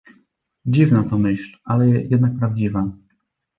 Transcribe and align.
"Dziwna 0.65 1.03
to 1.03 1.17
myśl, 1.17 1.57
ale 1.63 1.87
jednak 1.89 2.37
prawdziwa!" 2.39 2.91